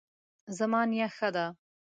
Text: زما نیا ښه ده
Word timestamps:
زما 0.57 0.81
نیا 0.91 1.07
ښه 1.15 1.29
ده 1.35 1.45